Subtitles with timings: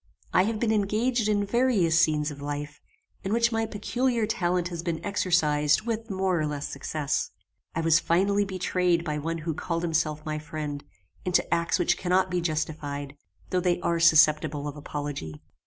[0.33, 2.81] I have been engaged in various scenes of life,
[3.23, 7.29] in which my peculiar talent has been exercised with more or less success.
[7.75, 10.83] I was finally betrayed by one who called himself my friend,
[11.23, 13.15] into acts which cannot be justified,
[13.51, 15.39] though they are susceptible of apology.